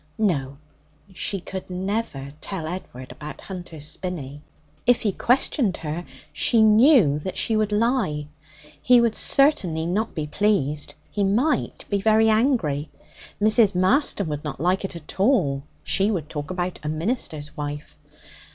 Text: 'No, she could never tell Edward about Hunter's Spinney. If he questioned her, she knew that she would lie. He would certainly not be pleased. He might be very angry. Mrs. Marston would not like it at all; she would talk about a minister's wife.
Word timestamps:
'No, 0.17 0.57
she 1.13 1.39
could 1.39 1.69
never 1.69 2.33
tell 2.41 2.67
Edward 2.67 3.11
about 3.11 3.39
Hunter's 3.39 3.85
Spinney. 3.87 4.41
If 4.87 5.01
he 5.01 5.11
questioned 5.11 5.77
her, 5.77 6.05
she 6.33 6.63
knew 6.63 7.19
that 7.19 7.37
she 7.37 7.55
would 7.55 7.71
lie. 7.71 8.25
He 8.81 8.99
would 8.99 9.13
certainly 9.13 9.85
not 9.85 10.15
be 10.15 10.25
pleased. 10.25 10.95
He 11.11 11.23
might 11.23 11.85
be 11.87 12.01
very 12.01 12.29
angry. 12.29 12.89
Mrs. 13.39 13.75
Marston 13.75 14.27
would 14.29 14.43
not 14.43 14.59
like 14.59 14.83
it 14.83 14.95
at 14.95 15.19
all; 15.19 15.61
she 15.83 16.09
would 16.09 16.31
talk 16.31 16.49
about 16.49 16.79
a 16.81 16.89
minister's 16.89 17.55
wife. 17.55 17.95